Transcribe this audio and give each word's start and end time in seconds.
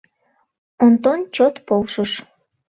Онтон 0.85 1.19
чот 1.35 1.55
полшыш. 1.67 2.11